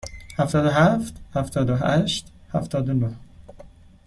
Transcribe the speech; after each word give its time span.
هفتاد 0.37 0.65
و 0.65 0.69
هفت، 0.69 1.13
هفتاد 1.33 1.69
و 1.69 1.75
هشت، 1.75 2.31
هفتاد 2.53 2.89
و 2.89 2.93
نه. 2.93 3.15